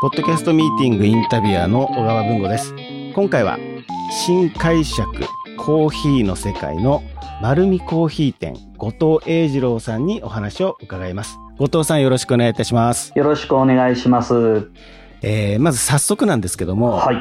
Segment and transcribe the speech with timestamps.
[0.00, 2.72] ポッドキャストミーティングインタビュアーの小川文吾です。
[3.16, 3.58] 今回は
[4.12, 5.10] 新解釈
[5.56, 7.02] コーヒーの世界の
[7.42, 11.36] 丸見コーヒー店後藤英二郎さんにお話を伺います。
[11.58, 13.12] 後藤さんよろしくお願いいたします。
[13.16, 14.70] よろしくお願いします。
[15.22, 17.20] えー、まず早速なんですけども、はい。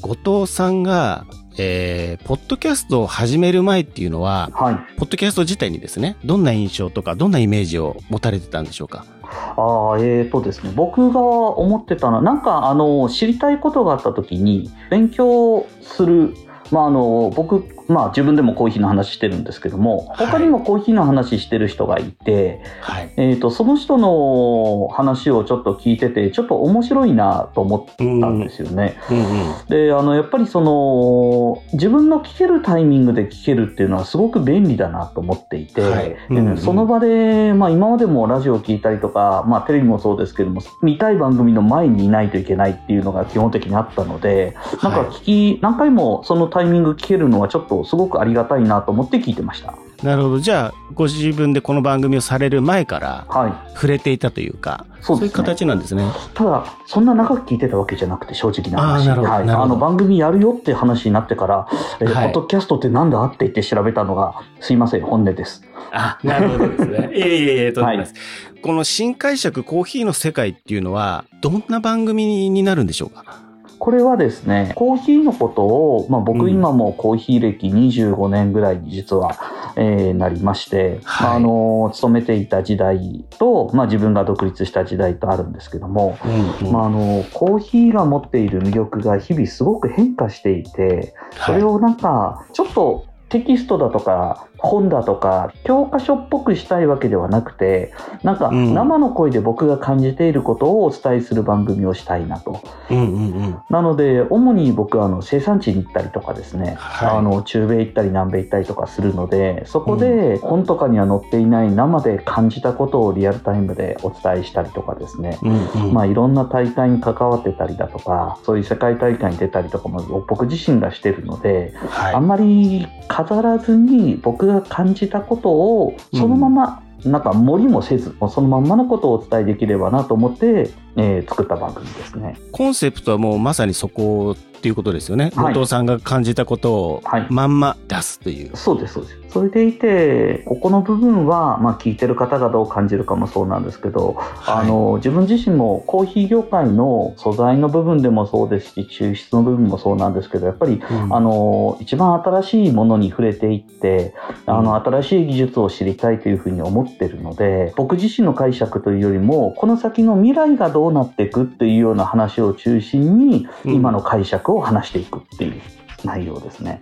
[0.00, 1.26] 後藤さんが、
[1.58, 4.76] えー、ポッドキャストを始める前っていうのは、はい。
[4.96, 9.04] ポッドキャスト自体にですね、どんな印象とか、どんなイメージを持たれてたんでしょうか？
[9.30, 16.34] ああ、えーとですね、僕が思ってたのは、なんか、あの、知りたいことがあった時に、勉強する、
[16.70, 23.12] まあ、あの、僕、まあ、自分でもコーヒーの話してるんですけども、はい他にもコーヒーの話してる人がいて、はい。
[23.16, 28.98] えーと、その人の話をちょっと聞いてて、ちょっと面白いなと思ったんですよね。
[29.10, 29.66] うんうん。
[29.68, 49.74] であのやっぱりその自分の聞けるタイミングで聞けるっていうのはすごく便利だなと思っていて、はいでうんうんその場で、まあ、今までもラジオを聞いたりとか、まあ、テレビもそうですけども見たい番組の前にいないといけないっていうのが基本的にあったのでなんか聞き、何回もそのタイミング聞けるのはちょっとすごくありがたいなと思って聞いてました。
[50.02, 50.38] なるほど。
[50.38, 56.04] じゃあ、ご自分でこの番組をされる前からはい触れていたというか、そうですねいう形なんですね。
[56.34, 59.08] ただ、そんな長く聞いてたわけじゃなくて、正直な話。
[59.10, 61.68] あの番組やるよって話になってから、
[62.00, 65.62] えーはいポッドキャストってなんだって言って調べたのが、すいません、本音です。
[65.92, 67.10] あ、なるほどですね。
[67.16, 68.14] いえいえいえ、とんでもないです。
[68.62, 73.47] この新解釈コーヒーの世界っていうのは、どんな番組になるんでしょうか？
[73.78, 79.36] これはですね、コーヒーのことを、まあ、うん僕今もコーヒー歴25年ぐらいに実は、
[79.76, 81.26] えーなりまして、はい。
[81.26, 86.72] まああの、勤めていた時代と、まあ、自分が独立した時代とあるんですけども、うんうん。
[86.72, 91.14] まあ、あの、コーヒーが持っている魅力が日々すごく変化していて、
[91.46, 102.60] それをなんか、ちょっとテキストだとか、本だとか、教科書っぽくしたいわけではなくて、なんかうん生の声で僕が感じていることをお伝えする番組をしたいなと。
[102.90, 103.58] うんうんうん。
[103.70, 115.92] なので、主に僕はあの生産地に行ったりとかですね、はいあの中米行ったり南米行ったりとかするので、そこで本とかには載っていない生で感じたことをリアルタイムでお伝えしたりとかですね、うんうん。
[115.92, 122.86] まあ、いろんな大会に関わってたりだとか、そういう世界大会に出たりとかも僕自身がしてるので、はいあんまり
[123.18, 132.36] 飾らずに僕が感じたことをそのまま、なんか盛りもせず、そのまんまのことをお伝えできればなと思って、えー作った番組ですね。
[132.52, 135.30] コンセプトはもうまさにそこっていうことですよね。
[135.34, 138.56] はい後藤さんが感じたことをはいまんま出すという。
[138.56, 139.18] そうです、そうです。
[139.30, 144.16] それでいて、ここの部分は、まあ、聞いてる方がどう感じるかもそうなんですけど、
[144.46, 154.14] あの、自分自身もコーヒー業界の素材の部分でもそうですし、抽出の部分もそうなんですけど、やっぱり、うんあの、一番新しいものに触れていって、
[154.46, 165.60] あの、新しい技術を知りたいというふうに思ってるので、僕自身の解釈というよりも、この先の未来がどうなっていくっていうような話を中心に、うん今の解釈を話していくっていう
[166.04, 166.80] 内容ですね。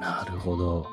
[0.00, 0.86] なるほど。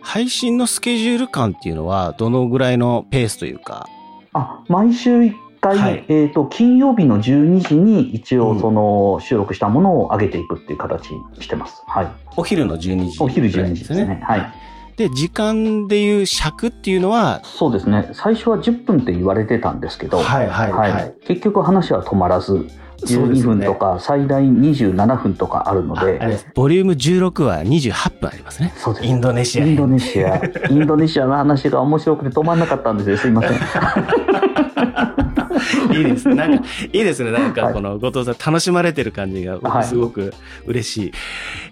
[0.00, 3.86] 配信のスケジュール感っていうのは、どのぐらいのペースというか？
[4.32, 11.82] あ、毎週1回、はいえっ、と、金曜日の12時に一応うんその収録したものを上げていくっていう形にしてます。
[11.86, 12.08] はい。
[12.36, 14.20] お昼の12時、お昼12時ですね。
[14.24, 14.52] はい。
[14.98, 18.10] で、時間でいう尺っていうのは、そうですね。
[18.12, 22.66] 最初は10分って言われてたんですけど、はいはいはい結局話は止まらず、
[23.02, 26.18] 12そうですよね分とか最大27分とかあるので、
[26.54, 28.72] ボリューム16は28分ありますね。
[28.76, 33.16] そうですインドネシアインドネシア、インドネシアの話が面白くて止まんなかったんですよ。
[33.16, 33.52] すいません。
[35.96, 36.28] いいです。
[36.28, 37.30] なんか、 いいですね。
[37.30, 40.32] なんか、はいこの後藤さん楽しまれてる感じが、すごく
[40.66, 41.12] 嬉しい。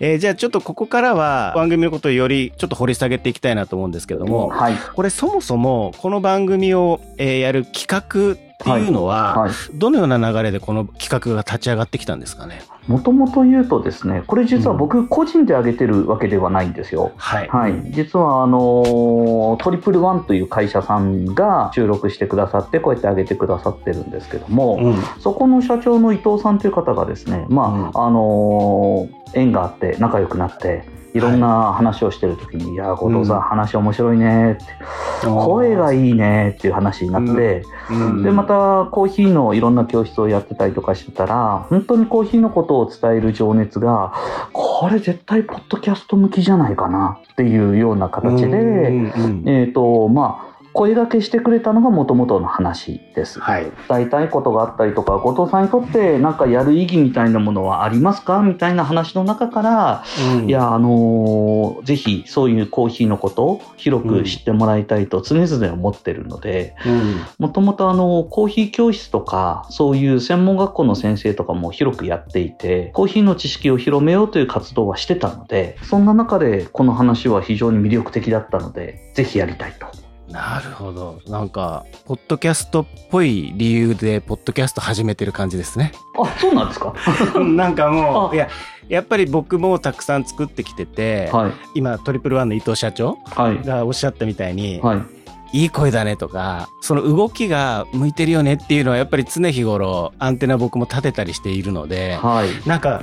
[0.01, 4.75] えーじゃあちょっとここからは番組のことをよりちょっと掘り下げていきたいなと思うんですけども、はい。
[4.95, 9.51] これそもそもこの番組を、えーやる企画っていうのは、はい。
[9.75, 12.63] どのような流れでこの企画が立ち上がってきたんですかね？
[12.87, 17.13] もともと言うとですね、これ実は僕個人で上げてるわけではないんですよ。
[17.17, 17.49] はい。
[17.49, 24.97] はい、実はあのトリプルワンという会社さんが収録してくださってこうやって上げてくださってるんですけども、うん。
[25.21, 30.85] そこの社長の伊藤さんという方がですね、まああの縁があって仲良くなって
[31.17, 32.77] いろんな話をしてる時に「い。
[32.77, 33.43] や後藤さん、うん。
[33.43, 34.65] 話面白いね」って
[35.27, 38.23] 「声がいいね」っていう話になって、うん。
[38.23, 44.13] でまたコーヒーのいろんな教室をやってたりとかしてたら本当にコーヒーのことを伝える情熱が
[44.53, 49.13] これ絶対ポッドキャスト向きじゃないかなっていうような形で、
[49.47, 50.46] えっ、とまあ
[50.77, 53.41] 声掛けしてくれたのがもともとの話です。
[53.41, 53.73] はい。
[53.89, 60.05] 伝えたいことがあったりとか、後藤さんにとってなんかやる意義みたいなものはありますかみたいな話の中から、
[60.37, 67.21] うんいや、あのーぜひそういうコーヒーのことを広く知ってもらいたいと常々思ってるので、うん。
[67.39, 80.06] もともとあの、コーヒー教室とか、そういう専門学校の先生とかも広くやっていて、コーヒーの知識を広めようという活動はしてたので、そんな中でこの話は非常に魅力的だったので、ぜひやりたいと。
[80.29, 81.21] なるほど。
[81.29, 85.93] なんか、ポッドキャストっぽい理由で、ポッドキャスト始めてる感じですね。
[86.21, 86.93] あ、そうなんですか？
[87.41, 88.49] なんかもう、あいや、
[88.89, 91.53] やっぱり僕もたくさん作ってきてて、はい。
[91.77, 93.65] 今、トリプルワンの伊藤社長はい。
[93.67, 95.03] がおっしゃったみたいに、はい。
[95.53, 102.69] いい声だねとか、その動きが向いてるよねっていうのはやっぱり常日頃アンテナ僕も立てたりしているので、はい。
[102.69, 103.03] なんか、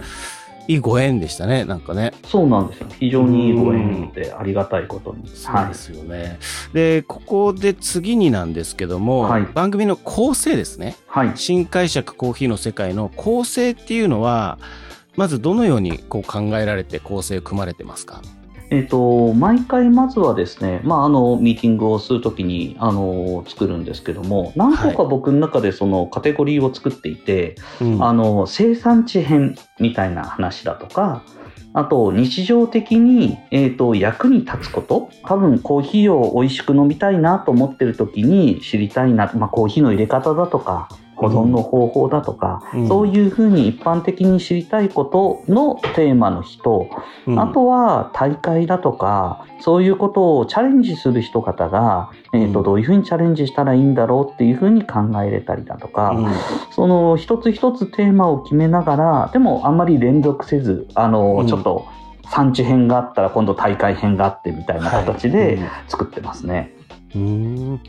[0.67, 2.13] いいご縁でしたね、なんかね。
[2.25, 2.87] そうなんですよ。
[2.99, 5.23] 非常にいいご縁でありがたいことに。
[5.23, 5.73] はいそうで。
[5.73, 6.39] すよね。
[6.73, 10.95] で、ここで次になんですけども、はい番組の構成ですね。
[11.07, 11.31] はい。
[11.35, 14.57] 新解釈コーヒーの世界の構成っていうのは、
[15.15, 18.21] まずどのようにこう考えられて構成組まれてますか？
[18.69, 28.03] えっ、と、毎回まずはですね、まあ、あの、ミーティングをするときに、あの、作るんですけども、何個か僕の中でそのカテゴリーを作っていて、うん。
[28.03, 31.23] あの、生産地編みたいな話だとか、
[31.75, 42.87] あと、日常的に、えっ、と、役に立つこと多分、コーヒーを美味しく飲みたいなと思ってる時に知りたいな、まあ、コーヒーの入れ方だとか、保存の方法だとか、うん。
[42.87, 46.89] そういうふうに一般的に知りたいことのテーマの人、
[47.27, 47.39] うん。
[47.39, 52.65] あとは大会だとか、そういうことをチャレンジする人方が、えーとうん。
[52.65, 56.27] どういうふうにチャレンジしたらいいんだろうっていうふうに考えれたりだとか、うん。
[56.71, 61.47] その一つ一つテーマを決めながら、でもあんまり連続せず、あの、うん。
[61.47, 61.87] ちょっと
[62.29, 65.69] 産地編があったら今度大会編があってみたいな形ではい。
[65.87, 66.73] 作ってますね。
[67.15, 67.81] うん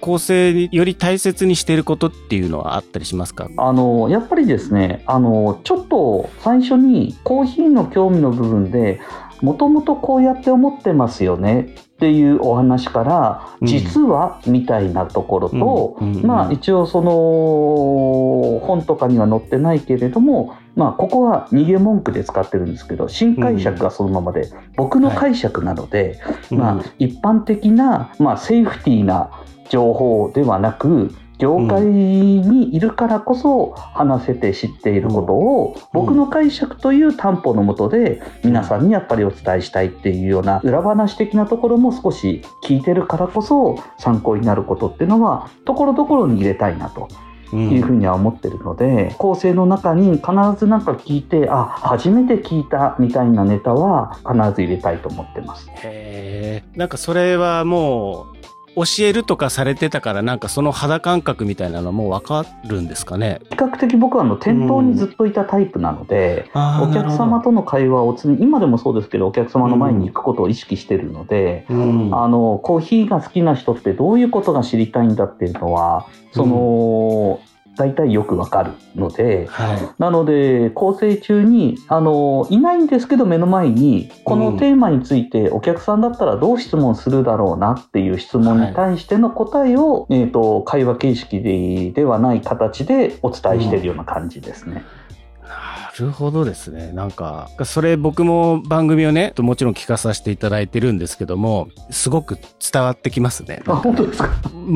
[0.00, 3.48] 構成により大切にしていることっていうのはあったりしますか？
[3.56, 9.00] あの、やっぱりですね、あの、ちょっと最初にコーヒーの興味の部分で、
[9.42, 13.66] もともとこうやって思ってますよねっていうお話から、うん。
[13.66, 16.26] 実はみたいなところと、うんうんうん。
[16.26, 26.18] まあ一応その本とかには載ってないけれども、まあここは逃げ文句で使ってるんですけど、新解釈がそのままで、僕の解釈なので、
[26.50, 29.30] まあ、一般的な、まあ、セーフティーな
[29.68, 47.08] 情報ではなく業界にいるからこそ話せて知っていることを僕の解釈という担保のもとで皆さんにやっぱりお伝えしたいっていうような裏話的なところも少し聞いてるからこそ参考になることっていうのはところどころに入れたいなと
[47.52, 55.68] うんいうふうには思ってるので、構成の中に必ずなんか聞いてあ初めて聞いたみたいなネタは必ず入れたいと思ってます。
[55.84, 56.64] へえ。
[56.76, 58.35] なんかそれはもう、
[58.76, 63.40] 教えるとかされてたから、なんかその肌感覚みたいなのはもうわかるんですかね？
[63.50, 77.40] 比較的僕はあの店頭にずっといたタイプなので、あお客様との会話を常に今でもそうですけどお客様の前に行くことを意識してるので、うん、あのコーヒーが好きな人ってどういうことが知りたいんだっていうのはその、
[77.76, 79.46] 大体よくわかるので。
[79.46, 94.82] はなので、構成中に、あの、いないんですけど目の前に、このテーマについてお客さんだったらどう質問するだろうなっていう質問に対しての答えを、えっ、と、会話形式でではない形でお伝えしているような感じですね。
[94.82, 95.06] い。
[95.48, 96.90] なるほどですね。
[96.92, 102.38] なんか、それ僕も番組をね、もちろん聞かさせていただいてるんですけども、すごく
[102.72, 103.62] 伝わってきますね。
[103.66, 104.30] あ、本当ですか？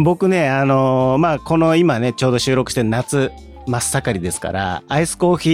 [0.04, 3.30] 僕ね、あのーまあ、この今ね、ちょうど収録してる夏、
[3.66, 5.50] 真っ盛りですから、アイスコーヒ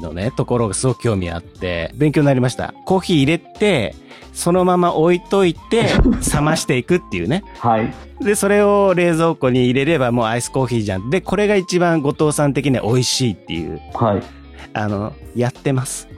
[0.00, 2.74] ーのね、ところがすごく興味あって、勉強になりました。
[2.84, 3.94] コーヒー入れて、
[4.34, 5.84] そのまま置いといて、
[6.32, 7.42] 冷ましていくっていうね。
[7.58, 7.92] はい。
[8.20, 11.10] で、それを冷蔵庫に入れればもうアイスコーヒーじゃん。
[11.10, 14.22] で、これが一番後藤さん的には美味しいっていう、はい。
[14.72, 16.08] あの、やってます。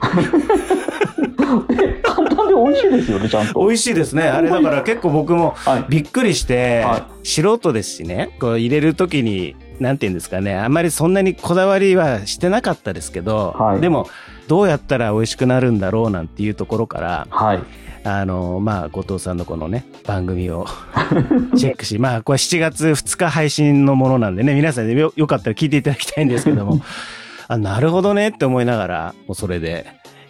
[1.67, 3.59] で簡単で美味しいですよね、ちゃんと。
[3.59, 4.23] 美味しいですね。
[4.23, 5.85] あれだから結構僕もはい。
[5.89, 14.07] びっくりして、は素人ですしね、こう入れるときに、なんて言うんですかね、あんまりそんなにこだわりはしてなかったですけど、はいでも、
[14.47, 17.63] どうやったら美味しくなるんだろうなんていうところから、はい。
[18.03, 20.65] あの、まあ、後藤さんのこのね、番組を
[21.55, 26.81] チェックし、まあ、これ7月2日配信のものなんでね、皆さんでよよかったら聞いていただきたいんですけども、
[27.51, 29.85] あ、なるほどねって思いながら、もうそれで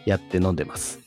[0.05, 0.99] やって飲んでます。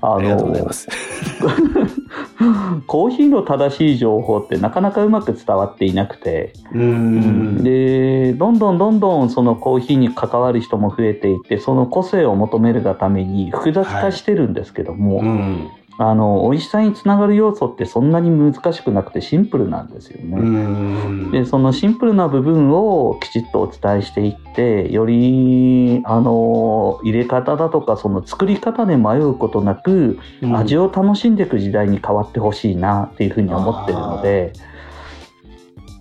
[0.00, 0.88] あありがとうございます。
[2.86, 7.64] コーヒーの正しい情報ってなかなかうまく伝わっていなくて、うーん。
[7.64, 15.68] でどんどんどんどんそのコーヒーに関わる人も増えていってその個性を求めるがために複雑化してるんですけども、うん。
[15.96, 21.30] あの美味しさにつながる要素ってそんなに難しくなくてシンプルなんですよね。
[21.30, 34.52] でそのシンプルな部分をきちっとお伝えしていってよりあの入れ方だとかその作り方で迷うことなく、うん、味を楽しんでいく時代に変わってほしいなっていうふうに思ってるので。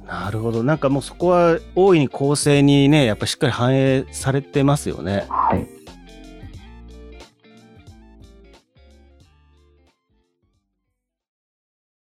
[0.07, 0.63] なるほど。
[0.63, 5.25] なんかもうそこは大いに構成にね、やっぱしっかり反映されてますよね。
[5.29, 5.82] はい。